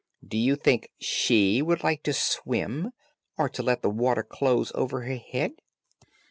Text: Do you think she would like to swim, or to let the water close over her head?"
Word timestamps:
Do 0.27 0.35
you 0.35 0.55
think 0.55 0.89
she 0.99 1.61
would 1.61 1.83
like 1.83 2.01
to 2.05 2.13
swim, 2.13 2.91
or 3.37 3.47
to 3.49 3.61
let 3.61 3.83
the 3.83 3.89
water 3.91 4.23
close 4.23 4.71
over 4.73 5.01
her 5.01 5.17
head?" 5.17 5.57